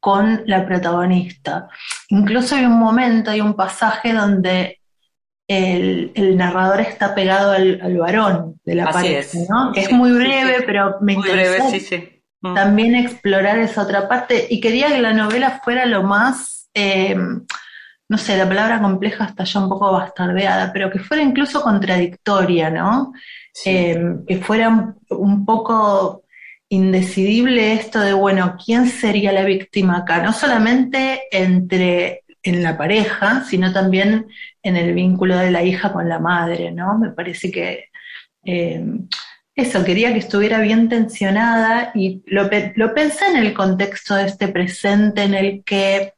[0.00, 1.68] con la protagonista.
[2.08, 4.80] Incluso hay un momento, hay un pasaje donde
[5.46, 9.72] el, narrador está pegado al, varón de la pareja, ¿no?
[9.72, 11.70] Que es muy breve, pero me interesó
[12.40, 12.54] mm.
[12.54, 16.68] también explorar esa otra parte y quería que la novela fuera lo más...
[16.74, 17.16] Eh,
[18.08, 22.70] no sé, la palabra compleja está ya un poco bastardeada, pero que fuera incluso contradictoria,
[22.70, 23.12] ¿no?
[23.64, 26.24] Em, que fuera un, poco
[26.68, 30.22] indecidible esto de, bueno, ¿quién sería la víctima acá?
[30.22, 34.26] No solamente entre en la pareja, sino también
[34.62, 36.98] en el vínculo de la hija con la madre, ¿no?
[36.98, 37.86] Me parece que
[38.44, 39.08] em,
[39.56, 44.48] eso, quería que estuviera bien tensionada y lo, lo pensé en el contexto de este
[44.48, 46.12] presente en el que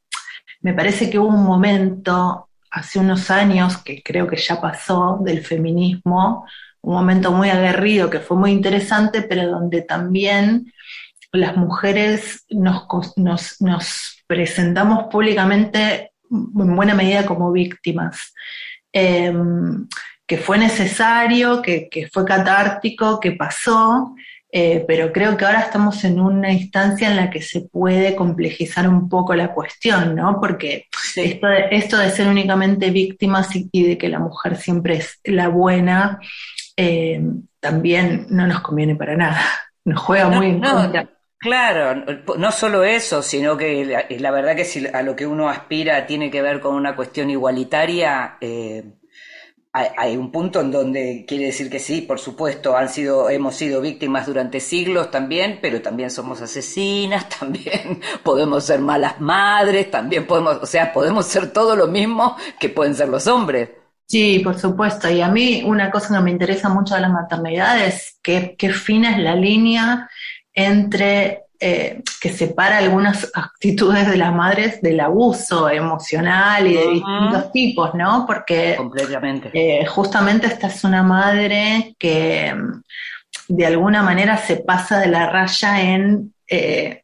[0.60, 5.44] me parece que hubo un momento hace unos años, que creo que ya pasó, del
[5.44, 6.46] feminismo,
[6.82, 10.72] un momento muy aguerrido que fue muy interesante, pero donde también
[11.32, 12.86] las mujeres nos,
[14.26, 18.34] presentamos públicamente en buena medida como víctimas.
[18.92, 19.86] Em,
[20.26, 24.14] que fue necesario, que, que, fue catártico, que pasó,
[24.50, 28.88] eh, pero creo que ahora estamos en una instancia en la que se puede complejizar
[28.88, 30.40] un poco la cuestión, ¿no?
[30.40, 35.20] Porque esto, de, esto, de, ser únicamente víctimas y de que la mujer siempre es
[35.24, 36.18] la buena,
[36.76, 37.20] eh,
[37.60, 39.42] también no nos conviene para nada,
[39.84, 41.10] nos juega muy en contra.
[41.40, 42.04] Claro,
[42.36, 46.32] no solo eso, sino que la, verdad que si a lo que uno aspira tiene
[46.32, 48.82] que ver con una cuestión igualitaria, eh,
[49.96, 53.80] hay, un punto en donde quiere decir que sí, por supuesto, han sido, hemos sido
[53.80, 60.58] víctimas durante siglos también, pero también somos asesinas, también podemos ser malas madres, también podemos,
[60.62, 63.70] o sea, podemos ser todo lo mismo que pueden ser los hombres.
[64.06, 65.10] Sí, por supuesto.
[65.10, 69.10] Y a mí una cosa que me interesa mucho de la maternidad es qué fina
[69.10, 70.08] es la línea
[70.54, 77.50] entre eh, que separa algunas actitudes de las madres del abuso emocional y de distintos
[77.50, 78.24] tipos, ¿no?
[78.26, 79.50] Porque Completamente.
[79.52, 82.54] eh, justamente esta es una madre que
[83.48, 87.02] de alguna manera se pasa de la raya en eh,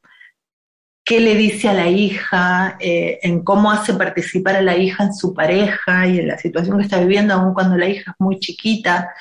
[1.05, 5.35] qué le dice a la hija, en cómo hace participar a la hija en su
[5.35, 9.13] pareja y en la situación que está viviendo, aun cuando la hija es muy chiquita.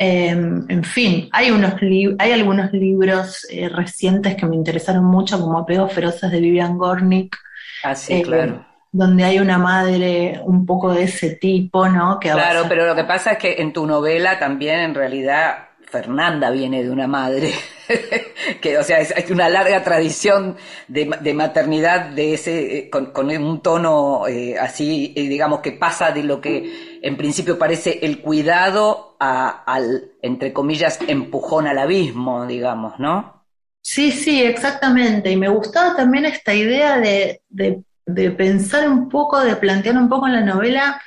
[0.00, 1.74] Eh, en fin, hay, unos
[2.18, 7.36] hay algunos libros eh, recientes que me interesaron mucho, como Apegos Feroces de Vivian Gornick,
[7.82, 8.66] Así, eh, Ah, claro.
[8.92, 12.18] donde hay una madre un poco de ese tipo, ¿no?
[12.20, 15.67] Que Claro, avanza- pero lo que pasa es que en tu novela también en realidad
[15.90, 17.52] Fernanda viene de una madre,
[18.60, 23.06] que o sea, es, hay una larga tradición de, de maternidad de ese, eh, con,
[23.12, 28.00] con un tono eh, así, eh, digamos, que pasa de lo que en principio parece
[28.02, 33.44] el cuidado a- al, entre comillas, empujón al abismo, digamos, ¿no?
[33.80, 35.30] Sí, sí, exactamente.
[35.30, 40.08] Y me gustaba también esta idea de, de- de pensar un poco, de plantear un
[40.08, 41.00] poco en la novela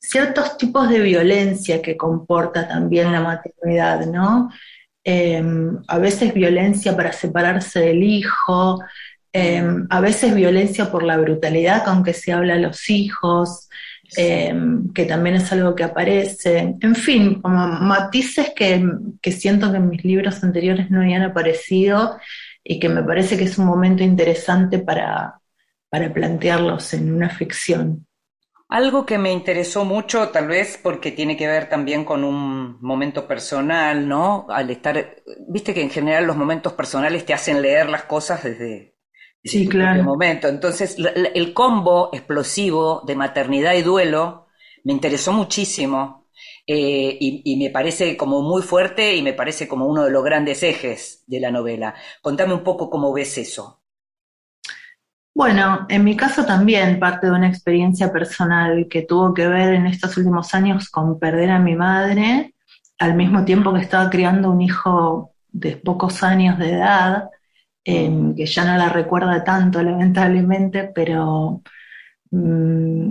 [0.00, 4.50] ciertos tipos de violencia que comporta también la maternidad, ¿no?
[5.04, 5.42] Eh,
[5.86, 8.80] a veces violencia para separarse del hijo,
[9.32, 13.68] eh, a veces violencia por la brutalidad con que se habla a los hijos,
[14.16, 14.52] eh,
[14.94, 16.76] que también es algo que aparece.
[16.80, 18.84] En fin, como matices que,
[19.22, 22.18] que siento que en mis libros anteriores no habían aparecido
[22.64, 25.40] y que me parece que es un momento interesante para,
[25.88, 28.06] para plantearlos en una ficción.
[28.70, 33.26] Algo que me interesó mucho, tal vez porque tiene que ver también con un momento
[33.26, 34.46] personal, ¿no?
[34.48, 35.16] Al estar,
[35.48, 38.94] viste que en general los momentos personales te hacen leer las cosas desde,
[39.42, 40.04] desde Sí, claro.
[40.04, 40.46] momento.
[40.48, 40.96] Entonces,
[41.34, 44.46] el combo explosivo de maternidad y duelo
[44.84, 46.28] me interesó muchísimo
[46.66, 50.22] eh, y, y me parece como muy fuerte y me parece como uno de los
[50.24, 51.94] grandes ejes de la novela.
[52.22, 53.79] Contame un poco cómo ves eso.
[55.34, 59.86] Bueno, en mi caso también parte de una experiencia personal que tuvo que ver en
[59.86, 62.54] estos últimos años con perder a mi madre,
[62.98, 67.30] al mismo tiempo que estaba criando un hijo de pocos años de edad,
[67.84, 71.62] eh, que ya no la recuerda tanto lamentablemente, pero
[72.30, 73.08] mm,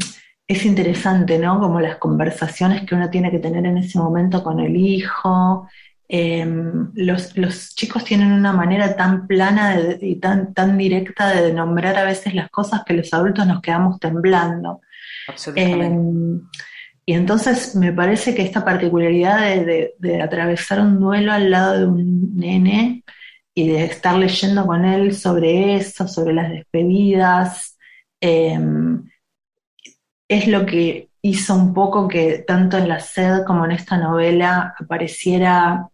[0.48, 1.60] es interesante, ¿no?
[1.60, 5.68] Como las conversaciones que uno tiene que tener en ese momento con el hijo.
[6.12, 6.44] Eh,
[6.96, 11.98] los, los chicos tienen una manera tan plana de- y tan, tan directa de nombrar
[11.98, 14.82] a veces las cosas que los adultos nos quedamos temblando.
[15.28, 15.86] Absolutamente.
[15.86, 16.42] Eh,
[17.06, 21.78] y entonces me parece que esta particularidad de, de- de atravesar un duelo al lado
[21.80, 23.04] de un nene
[23.56, 27.78] y de estar leyendo con él sobre eso, sobre las despedidas,
[28.22, 28.60] eh,
[30.28, 34.74] es lo que hizo un poco que tanto en La Sed como en esta novela
[34.80, 35.88] apareciera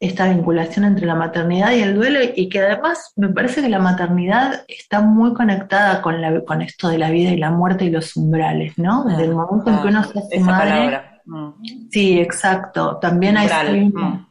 [0.00, 3.78] esta vinculación entre la maternidad y el duelo y que además me parece que la
[3.78, 7.90] maternidad está muy conectada con, la, con esto de la vida y la muerte y
[7.90, 9.04] los umbrales, ¿no?
[9.04, 10.70] Desde el momento en que uno se hace Esa madre.
[10.70, 11.20] palabra.
[11.24, 11.50] Mm.
[11.90, 12.98] Sí, exacto.
[12.98, 13.66] También Umbral.
[13.68, 14.26] hay Mm.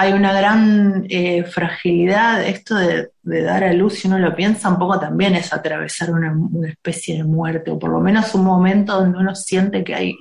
[0.00, 4.68] Hay una gran eh, fragilidad, esto de, de dar a luz, si uno lo piensa,
[4.68, 8.44] un poco también es atravesar una, una especie de muerte, o por lo menos un
[8.44, 10.16] momento donde uno siente que hay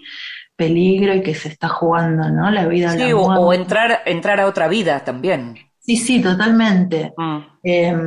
[0.55, 2.51] peligro y que se está jugando, ¿no?
[2.51, 5.55] La vida o Sí, la o, o entrar, entrar a otra vida también.
[5.79, 7.13] Sí, sí, totalmente.
[7.15, 7.37] Mm.
[7.63, 7.97] Eh,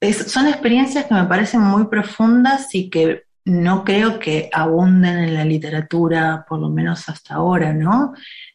[0.00, 5.34] es- son experiencias que me parecen muy profundas y que no creo que abunden en
[5.34, 8.12] la literatura, por lo menos hasta ahora, ¿no?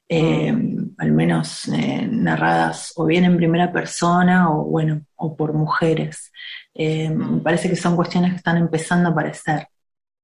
[0.09, 0.53] Eh,
[0.97, 6.31] al menos eh, narradas o bien en primera persona o bueno, o por mujeres.
[6.73, 9.67] Eh, me parece que son cuestiones que están empezando a aparecer.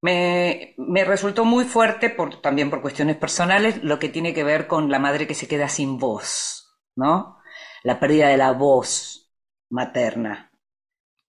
[0.02, 4.68] Me, me resultó muy fuerte, por, también por cuestiones personales, lo que tiene que ver
[4.68, 7.38] con la madre que se queda sin voz, ¿no?
[7.84, 9.32] La pérdida de la voz
[9.70, 10.52] materna.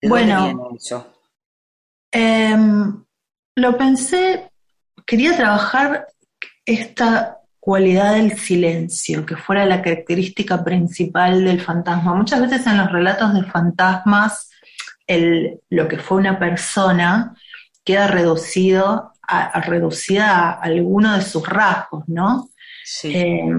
[0.00, 0.44] ¿De dónde Bueno.
[0.44, 1.12] viene eso?
[2.12, 2.56] Eh,
[3.56, 4.50] lo pensé,
[5.06, 6.06] quería trabajar
[6.66, 12.14] esta cualidad del silencio, que fuera la característica principal del fantasma.
[12.14, 14.50] Muchas veces en los relatos de fantasmas,
[15.06, 17.34] el, lo que fue una persona
[17.82, 22.50] queda reducido a, a- reducida a alguno de sus rasgos, ¿no?
[22.84, 23.14] Sí.
[23.14, 23.50] Eh,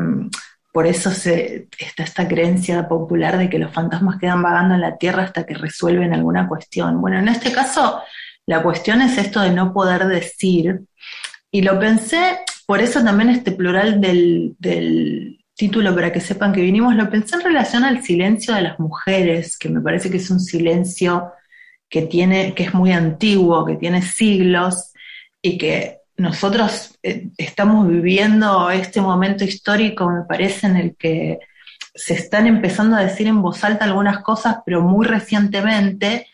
[0.72, 4.98] por eso se, está esta creencia popular de que los fantasmas quedan vagando en la
[4.98, 7.02] tierra hasta que resuelven alguna cuestión.
[7.02, 8.02] Bueno, en este caso,
[8.46, 10.82] la cuestión es esto de no poder decir.
[11.50, 16.62] Y lo pensé por eso también este plural del, del título, para que sepan que
[16.62, 20.30] vinimos, lo pensé en relación al silencio de las mujeres, que me parece que es
[20.30, 21.32] un silencio
[21.90, 24.92] que tiene, que es muy antiguo, que tiene siglos
[25.42, 31.40] y que nosotros eh, estamos viviendo este momento histórico, me parece, en el que
[31.94, 36.28] se están empezando a decir en voz alta algunas cosas, pero muy recientemente,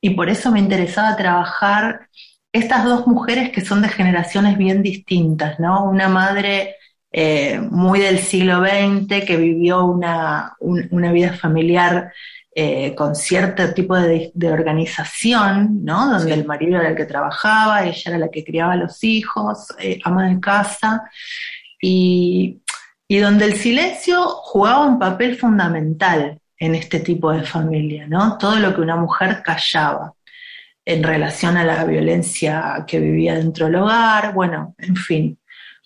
[0.00, 2.08] y por eso me interesaba trabajar
[2.56, 5.84] estas dos mujeres que son de generaciones bien distintas, ¿no?
[5.84, 6.76] Una madre
[7.12, 12.12] eh, muy del siglo XX que vivió una, una vida familiar
[12.54, 16.10] eh, con cierto tipo de, organización, ¿no?
[16.10, 19.74] Donde el marido era el que trabajaba, ella era la que criaba a los hijos,
[19.78, 21.10] eh, ama de casa,
[21.80, 22.62] y,
[23.06, 28.38] y, donde el silencio jugaba un papel fundamental en este tipo de familia, ¿no?
[28.38, 30.15] Todo lo que una mujer callaba
[30.86, 35.38] en relación a la violencia que vivía dentro del hogar, bueno, en fin,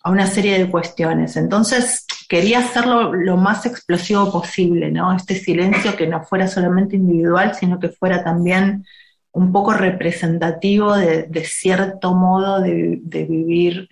[0.04, 1.36] a una serie de cuestiones.
[1.36, 5.16] Entonces, quería hacerlo lo más explosivo posible, ¿no?
[5.16, 8.84] Este silencio que no fuera solamente individual, sino que fuera también
[9.32, 13.88] un poco representativo de, cierto modo de, vivir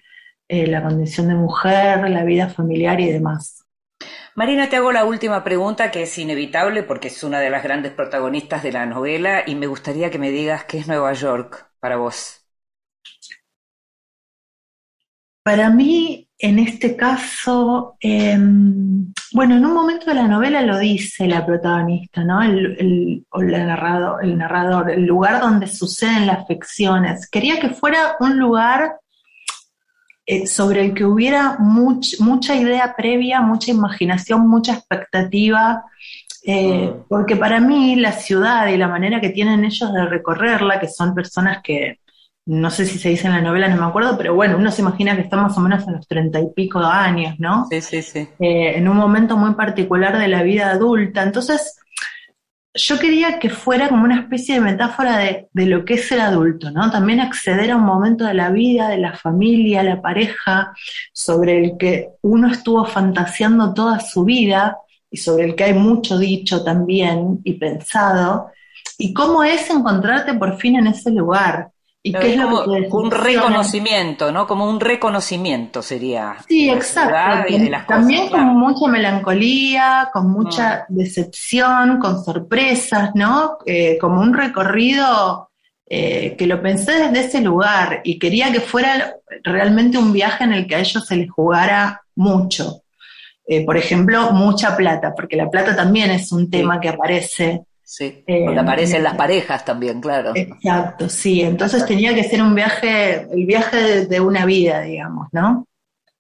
[0.49, 3.58] eh, la condición de mujer, la vida familiar y demás.
[4.39, 7.91] Marina, te hago la última pregunta que es inevitable porque es una de las grandes
[7.91, 11.97] protagonistas de la novela y me gustaría que me digas qué es Nueva York para
[11.97, 12.47] vos.
[15.43, 21.27] Para mí, en este caso, em, bueno, en un momento de la novela lo dice
[21.27, 22.41] la protagonista, ¿no?
[22.41, 27.29] El, narrador, el narrador, el lugar donde suceden las ficciones.
[27.29, 29.01] Quería que fuera un lugar
[30.31, 35.85] eh, sobre el que hubiera mucha idea previa, mucha imaginación, mucha expectativa,
[36.45, 37.05] eh, mm.
[37.09, 41.15] porque para mí la ciudad y la manera que tienen ellos de recorrerla, que son
[41.15, 42.01] personas que
[42.45, 44.83] no sé si se dice en la novela, no me acuerdo, pero bueno, uno se
[44.83, 47.67] imagina que está más o menos en los treinta y pico de años, ¿no?
[47.71, 48.29] Sí, sí, sí.
[48.39, 51.23] Eh, en un momento muy particular de la vida adulta.
[51.23, 51.79] Entonces,
[52.79, 56.21] yo quería que fuera como una especie de metáfora de, de, lo que es ser
[56.21, 56.91] adulto, ¿no?
[56.91, 60.73] También acceder a un momento de la vida, de la familia, la pareja,
[61.13, 64.79] sobre el que uno estuvo fantaseando toda su vida
[65.11, 68.51] y sobre el que hay mucho dicho también y pensado,
[68.97, 71.71] y cómo es encontrarte por fin en ese lugar
[72.09, 74.47] ¿Y qué es como un reconocimiento, ¿no?
[74.47, 76.37] Como un reconocimiento sería.
[76.47, 77.55] Sí, exacto.
[77.87, 80.97] También con mucha melancolía, con mucha mm.
[80.97, 83.59] decepción, con sorpresas, ¿no?
[83.67, 85.51] Eh, como un recorrido
[85.91, 90.53] eh, que lo pensé desde ese lugar y quería que fuera realmente un viaje en
[90.53, 92.83] el que a ellos se les jugara mucho.
[93.47, 98.23] Eh, por ejemplo, mucha plata, porque la plata también es un tema que aparece Sí,
[98.27, 100.33] porque eh, aparecen las parejas también, claro.
[100.35, 101.41] Exacto, sí.
[101.41, 105.67] Entonces tenía que ser un viaje, el viaje de, una vida, digamos, ¿no?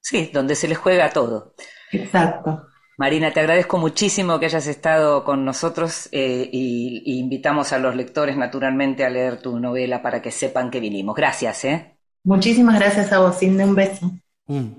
[0.00, 1.52] Sí, donde se les juega todo.
[1.92, 2.62] Exacto.
[2.96, 8.38] Marina, te agradezco muchísimo que hayas estado con nosotros eh, y, invitamos a los lectores
[8.38, 11.14] naturalmente a leer tu novela para que sepan que vinimos.
[11.14, 11.98] Gracias, ¿eh?
[12.24, 13.64] Muchísimas gracias a vos, Cindy.
[13.64, 14.10] Un beso.
[14.46, 14.74] Un,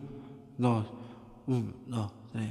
[0.58, 0.88] dos,
[1.46, 2.50] un, dos, tres.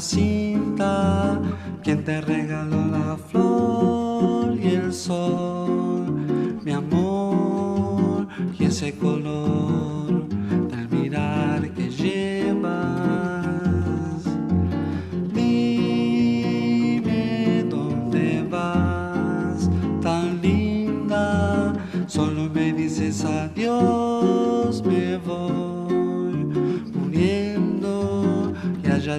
[0.00, 1.40] Cinta,
[1.82, 8.28] quien te regaló la flor y el sol, mi amor,
[8.58, 9.59] y ese color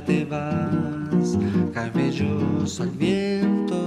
[0.05, 1.37] te vas
[1.73, 3.77] cabellos al viento.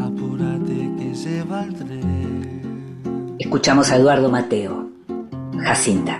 [0.00, 3.36] Apúrate que se va el tren.
[3.38, 4.89] Escuchamos a Eduardo Mateo,
[5.70, 6.19] Jacinta.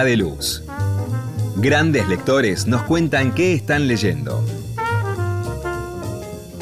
[0.00, 0.62] De Luz.
[1.56, 4.42] Grandes lectores nos cuentan qué están leyendo.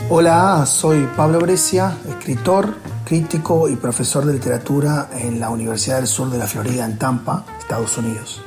[0.08, 2.74] Hola, soy Pablo Brescia, escritor,
[3.04, 7.44] crítico y profesor de literatura en la Universidad del Sur de la Florida en Tampa,
[7.60, 8.42] Estados Unidos.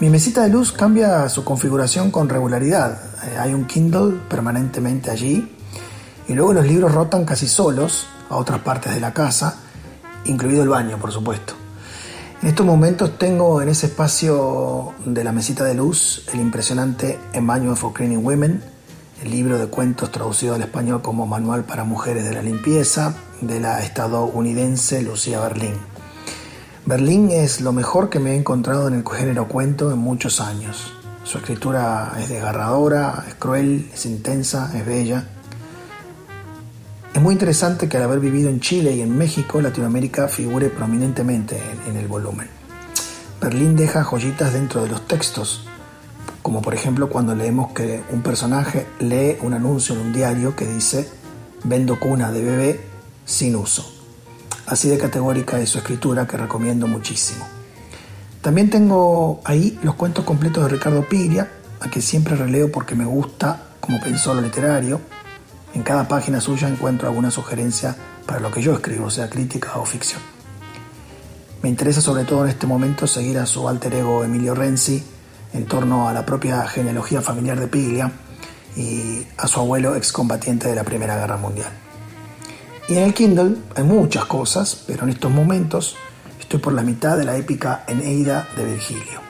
[0.00, 2.98] Mi mesita de luz cambia su configuración con regularidad.
[3.24, 5.46] Eh, hay un Kindle permanentemente allí
[6.26, 9.56] y luego los libros rotan casi solos a otras partes de la casa,
[10.24, 11.52] incluido el baño, por supuesto.
[12.42, 17.76] En estos momentos tengo en ese espacio de la mesita de luz el impresionante Emmanuel
[17.76, 18.62] for Cleaning Women,
[19.22, 23.60] el libro de cuentos traducido al español como Manual para Mujeres de la Limpieza de
[23.60, 25.74] la estadounidense Lucía Berlín.
[26.86, 30.94] Berlín es lo mejor que me he encontrado en el género cuento en muchos años.
[31.24, 35.28] Su escritura es desgarradora, es cruel, es intensa, es bella.
[37.12, 41.60] Es muy interesante que al haber vivido en Chile y en México, Latinoamérica figure prominentemente
[41.88, 42.48] en, el volumen.
[43.40, 45.66] Berlín deja joyitas dentro de los textos,
[46.40, 50.66] como por ejemplo cuando leemos que un personaje lee un anuncio en un diario que
[50.66, 51.08] dice
[51.64, 52.80] vendo cuna de bebé
[53.24, 53.92] sin uso.
[54.66, 57.44] Así de categórica es su escritura que recomiendo muchísimo.
[58.40, 61.50] También tengo ahí los cuentos completos de Ricardo Piglia,
[61.80, 65.00] a que siempre releo porque me gusta como pensó lo literario.
[65.74, 67.96] En cada página suya encuentro alguna sugerencia
[68.26, 70.20] para lo que yo escribo, sea crítica o ficción.
[71.62, 75.02] Me interesa sobre todo en este momento seguir a su alter ego Emilio Renzi,
[75.52, 78.10] en torno a la propia genealogía familiar de Piglia
[78.76, 81.70] y a su abuelo excombatiente de la Primera Guerra Mundial.
[82.88, 85.96] Y en el Kindle hay muchas cosas, pero en estos momentos
[86.40, 89.20] estoy por la mitad de la épica Eneida de Virgilio.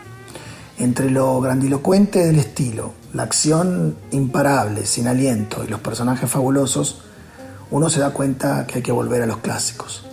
[0.79, 7.03] Entre lo grandilocuente del estilo, la acción imparable, sin aliento y los personajes fabulosos,
[7.71, 10.05] uno se da cuenta que hay que volver a los clásicos.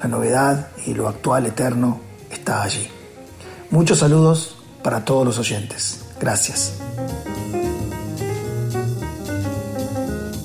[0.00, 2.88] La novedad y lo actual eterno está allí.
[3.70, 6.04] Muchos saludos para todos los oyentes.
[6.20, 6.74] Gracias.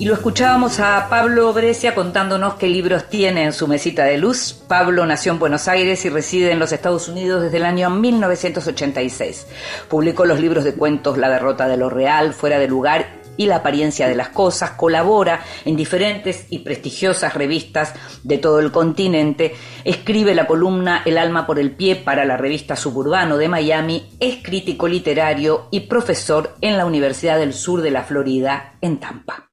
[0.02, 4.52] Y lo escuchábamos a Pablo Brescia contándonos qué libros tiene en su mesita de luz.
[4.66, 9.46] Pablo nació en Buenos Aires y reside en los Estados Unidos desde el año 1986.
[9.88, 13.58] Publicó los libros de cuentos La derrota de lo real, Fuera de lugar y la
[13.58, 17.94] apariencia de las cosas, colabora en diferentes y prestigiosas revistas
[18.24, 22.74] de todo el continente, escribe la columna El alma por el pie para la revista
[22.74, 28.02] Suburbano de Miami, es crítico literario y profesor en la Universidad del Sur de la
[28.02, 29.48] Florida en Tampa.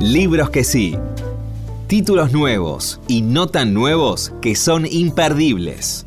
[0.00, 0.96] Libros que sí.
[1.88, 6.06] Títulos nuevos y no tan nuevos que son imperdibles.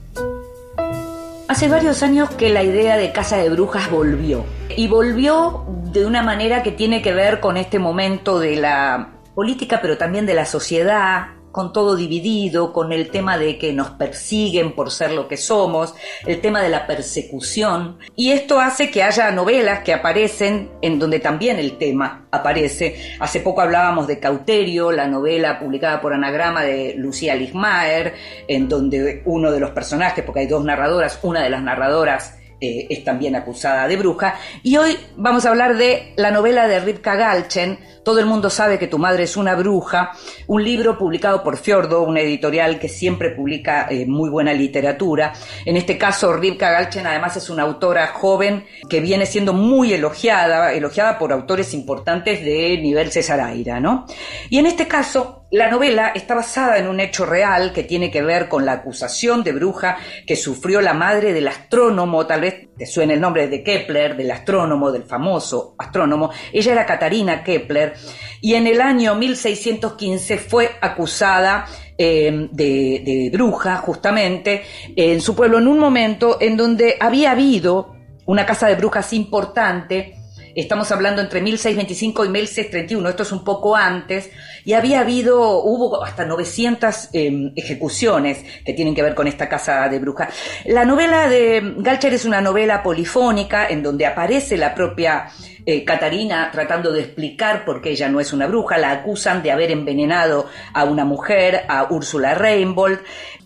[1.50, 4.46] Hace varios años que la idea de Casa de Brujas volvió.
[4.78, 9.80] Y volvió de una manera que tiene que ver con este momento de la política,
[9.82, 14.74] pero también de la sociedad, con todo dividido, con el tema de que nos persiguen
[14.74, 15.94] por ser lo que somos,
[16.26, 17.98] el tema de la persecución.
[18.16, 23.16] Y esto hace que haya novelas que aparecen en donde también el tema aparece.
[23.20, 28.14] Hace poco hablábamos de Cauterio, la novela publicada por Anagrama de Lucía Lismaer,
[28.48, 32.86] en donde uno de los personajes, porque hay dos narradoras, una de las narradoras eh,
[32.92, 34.36] es también acusada de bruja.
[34.62, 38.78] Y hoy vamos a hablar de la novela de Rivka Galchen, Todo el mundo sabe
[38.78, 40.12] que tu madre es una bruja,
[40.48, 45.34] un libro publicado por Fiordo, una editorial que siempre publica eh, muy buena literatura.
[45.66, 50.74] En este caso, Rivka Galchen además es una autora joven que viene siendo muy elogiada,
[50.74, 54.06] elogiada por autores importantes de nivel Cesaraira, ¿no?
[54.50, 58.22] Y en este caso, la novela está basada en un hecho real que tiene que
[58.22, 62.86] ver con la acusación de bruja que sufrió la madre del astrónomo, tal vez te
[62.86, 66.32] suene el nombre de Kepler, del astrónomo, del famoso astrónomo.
[66.54, 67.94] Ella era Catarina Kepler
[68.40, 71.66] y en el año 1615 fue acusada
[71.98, 74.64] de, de bruja justamente
[74.96, 77.94] en su pueblo en un momento en donde había habido
[78.26, 80.21] una casa de brujas importante
[80.56, 84.30] Estamos hablando entre 1625 y 1631, esto es un poco antes,
[84.66, 89.88] y había habido, hubo hasta 900 em, ejecuciones que tienen que ver con esta casa
[89.88, 90.34] de brujas.
[90.66, 95.30] La novela de Galcher es una novela polifónica en donde aparece la propia
[95.66, 99.52] eh, Catarina tratando de explicar por qué ella no es una bruja, la acusan de
[99.52, 102.90] haber envenenado a una mujer, a Úrsula Rainbow,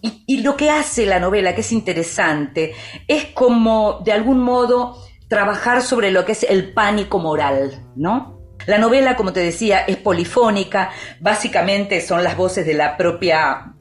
[0.02, 2.74] y, y lo que hace la novela, que es interesante,
[3.08, 4.98] es como de algún modo
[5.28, 8.36] trabajar sobre lo que es el pánico moral, ¿no?
[8.68, 13.76] La novela, como te decía, es polifónica, básicamente son las voces de la propia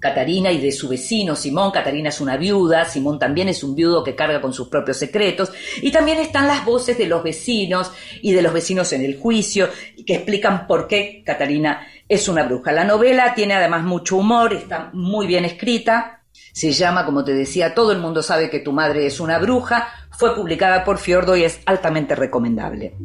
[0.00, 1.70] Catarina y de su vecino Simón.
[1.70, 5.50] Catarina es una viuda, Simón también es un viudo que carga con sus propios secretos.
[5.82, 7.90] Y también están las voces de los vecinos
[8.22, 9.68] y de los vecinos en el juicio
[10.06, 12.70] que explican por qué Catarina es una bruja.
[12.72, 16.22] La novela tiene además mucho humor, está muy bien escrita.
[16.52, 19.88] Se llama, como te decía, Todo el mundo sabe que tu madre es una bruja.
[20.18, 22.96] Fue publicada por Fiordo y es altamente recomendable.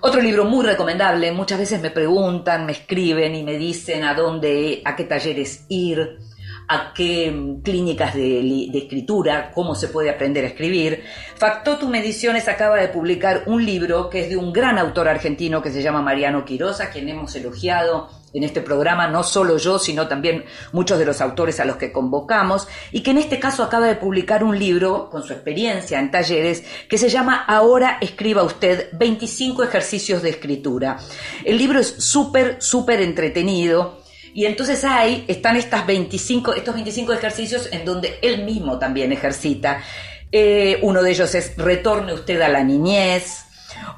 [0.00, 4.82] Otro libro muy recomendable, muchas veces me preguntan, me escriben y me dicen a dónde,
[4.84, 6.18] a qué talleres ir,
[6.66, 11.04] a qué mm, clínicas de, escritura, cómo se puede aprender a escribir.
[11.36, 15.70] Factotum Ediciones acaba de publicar un libro que es de un gran autor argentino que
[15.70, 20.44] se llama Mariano Quirosa, quien hemos elogiado en este programa, no solo yo, sino también
[20.72, 23.96] muchos de los autores a los que convocamos, y que en este caso acaba de
[23.96, 29.62] publicar un libro con su experiencia en talleres que se llama Ahora escriba usted 25
[29.62, 30.98] ejercicios de escritura.
[31.44, 34.02] El libro es súper, súper entretenido
[34.34, 39.82] y entonces ahí están estas 25, estos 25 ejercicios en donde él mismo también ejercita.
[40.30, 43.44] Eh, uno de ellos es retorne usted a la niñez,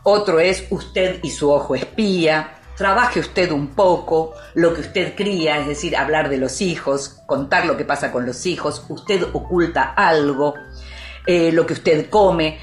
[0.05, 5.59] otro es usted y su ojo espía, trabaje usted un poco lo que usted cría,
[5.59, 9.95] es decir, hablar de los hijos, contar lo que pasa con los hijos, usted oculta
[9.97, 10.55] algo,
[11.27, 12.59] eh, lo que usted come,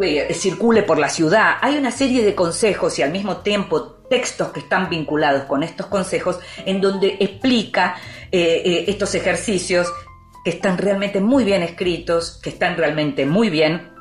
[0.00, 1.56] eh, circule por la ciudad.
[1.60, 5.86] Hay una serie de consejos y al mismo tiempo textos que están vinculados con estos
[5.86, 7.96] consejos en donde explica
[8.30, 9.90] eh, estos ejercicios
[10.44, 13.92] que están realmente muy bien escritos, que están realmente muy bien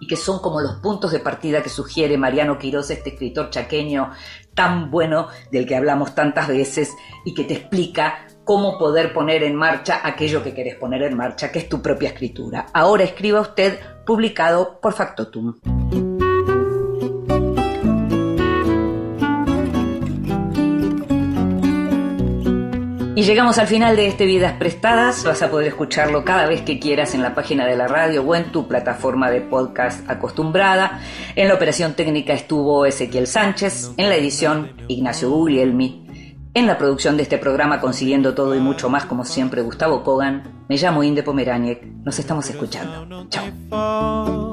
[0.00, 4.12] y que son como los puntos de partida que sugiere Mariano Quiroz, este escritor chaqueño
[4.56, 6.90] tan bueno del que hablamos tantas veces
[7.24, 11.52] y que te explica cómo poder poner en marcha aquello que querés poner en marcha,
[11.52, 12.66] que es tu propia escritura.
[12.72, 15.54] Ahora escriba usted, publicado por Factotum.
[23.16, 25.24] Y llegamos al final de este Vidas Prestadas.
[25.24, 28.34] Vas a poder escucharlo cada vez que quieras en la página de la radio o
[28.34, 31.00] en tu plataforma de podcast acostumbrada.
[31.34, 36.34] En la operación técnica estuvo Ezequiel Sánchez, en la edición Ignacio Guglielmi.
[36.52, 40.66] En la producción de este programa, consiguiendo todo y mucho más, como siempre, Gustavo Kogan.
[40.68, 41.82] Me llamo Inde Pomeraniec.
[42.04, 43.26] Nos estamos escuchando.
[43.30, 44.52] Chao.